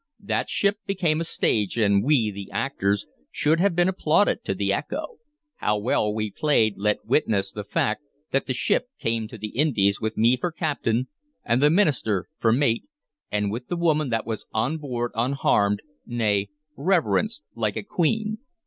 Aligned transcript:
That 0.23 0.49
ship 0.49 0.79
became 0.87 1.21
a 1.21 1.23
stage, 1.23 1.77
and 1.77 2.03
we, 2.03 2.31
the 2.31 2.49
actors, 2.51 3.05
should 3.29 3.59
have 3.59 3.75
been 3.75 3.87
applauded 3.87 4.43
to 4.45 4.55
the 4.55 4.73
echo. 4.73 5.17
How 5.57 5.77
well 5.77 6.11
we 6.11 6.31
played 6.31 6.73
let 6.79 7.05
witness 7.05 7.51
the 7.51 7.63
fact 7.63 8.01
that 8.31 8.47
the 8.47 8.53
ship 8.55 8.87
came 8.97 9.27
to 9.27 9.37
the 9.37 9.49
Indies, 9.49 10.01
with 10.01 10.17
me 10.17 10.37
for 10.37 10.51
captain 10.51 11.07
and 11.45 11.61
the 11.61 11.69
minister 11.69 12.25
for 12.39 12.51
mate, 12.51 12.85
and 13.31 13.51
with 13.51 13.67
the 13.67 13.77
woman 13.77 14.09
that 14.09 14.25
was 14.25 14.47
on 14.51 14.79
board 14.79 15.11
unharmed; 15.13 15.83
nay, 16.07 16.49
reverenced 16.75 17.43
like 17.53 17.77
a 17.77 17.83
queen. 17.83 18.39